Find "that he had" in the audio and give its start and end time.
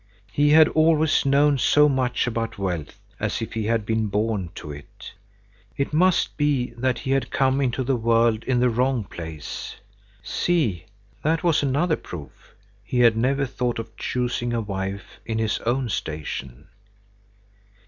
6.71-7.29